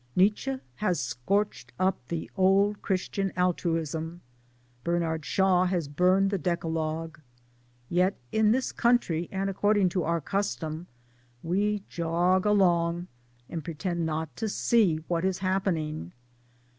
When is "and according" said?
9.31-9.89